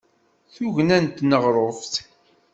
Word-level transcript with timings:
Tugna 0.53 0.97
n 1.03 1.05
tneɣruft. 1.09 1.93